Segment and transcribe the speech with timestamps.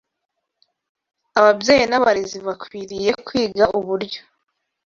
[1.39, 4.21] Ababyeyi n’abarezi bakwiriye kwiga uburyo